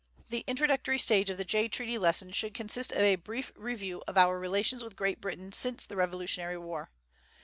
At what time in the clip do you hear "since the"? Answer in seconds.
5.51-5.95